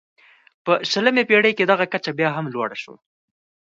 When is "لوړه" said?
2.53-2.77